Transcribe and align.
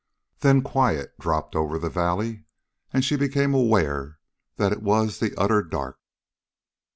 Then 0.39 0.63
quiet 0.63 1.13
dropped 1.19 1.55
over 1.55 1.77
the 1.77 1.87
valley, 1.87 2.45
and 2.91 3.05
she 3.05 3.15
became 3.17 3.53
aware 3.53 4.17
that 4.55 4.71
it 4.71 4.81
was 4.81 5.19
the 5.19 5.35
utter 5.39 5.61
dark. 5.61 5.99